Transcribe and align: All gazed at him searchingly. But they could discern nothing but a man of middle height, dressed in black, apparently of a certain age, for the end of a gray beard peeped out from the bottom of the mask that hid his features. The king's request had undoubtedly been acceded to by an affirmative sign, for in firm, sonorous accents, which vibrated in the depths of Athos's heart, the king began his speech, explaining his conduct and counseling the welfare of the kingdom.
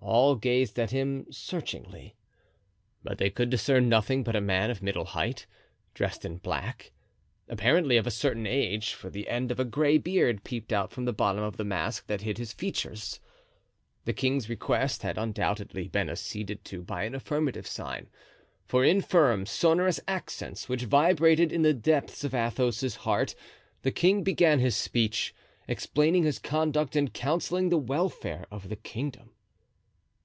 All 0.00 0.36
gazed 0.36 0.78
at 0.78 0.92
him 0.92 1.26
searchingly. 1.30 2.14
But 3.02 3.18
they 3.18 3.28
could 3.30 3.50
discern 3.50 3.88
nothing 3.88 4.22
but 4.22 4.36
a 4.36 4.40
man 4.40 4.70
of 4.70 4.80
middle 4.80 5.04
height, 5.06 5.46
dressed 5.92 6.24
in 6.24 6.36
black, 6.38 6.92
apparently 7.48 7.96
of 7.96 8.06
a 8.06 8.10
certain 8.10 8.46
age, 8.46 8.92
for 8.94 9.10
the 9.10 9.28
end 9.28 9.50
of 9.50 9.58
a 9.60 9.64
gray 9.66 9.98
beard 9.98 10.44
peeped 10.44 10.72
out 10.72 10.92
from 10.92 11.04
the 11.04 11.12
bottom 11.12 11.42
of 11.42 11.56
the 11.58 11.64
mask 11.64 12.06
that 12.06 12.20
hid 12.22 12.38
his 12.38 12.52
features. 12.54 13.18
The 14.04 14.12
king's 14.14 14.48
request 14.48 15.02
had 15.02 15.18
undoubtedly 15.18 15.88
been 15.88 16.08
acceded 16.08 16.64
to 16.66 16.80
by 16.82 17.02
an 17.02 17.14
affirmative 17.14 17.66
sign, 17.66 18.08
for 18.64 18.84
in 18.84 19.02
firm, 19.02 19.44
sonorous 19.46 20.00
accents, 20.06 20.68
which 20.70 20.84
vibrated 20.84 21.52
in 21.52 21.60
the 21.62 21.74
depths 21.74 22.22
of 22.24 22.34
Athos's 22.34 22.94
heart, 22.96 23.34
the 23.82 23.90
king 23.92 24.22
began 24.22 24.60
his 24.60 24.76
speech, 24.76 25.34
explaining 25.66 26.22
his 26.22 26.38
conduct 26.38 26.94
and 26.96 27.12
counseling 27.12 27.68
the 27.68 27.76
welfare 27.76 28.46
of 28.50 28.68
the 28.70 28.76
kingdom. 28.76 29.30